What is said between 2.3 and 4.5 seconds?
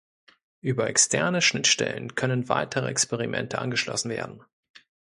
weitere Experimente angeschlossen werden.